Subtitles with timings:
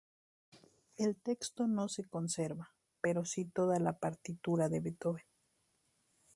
[0.97, 5.25] El texto no se conserva pero sí toda la partitura de Beethoven.